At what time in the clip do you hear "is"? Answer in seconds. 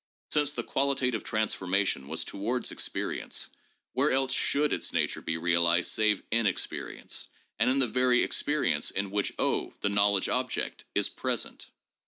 10.95-11.07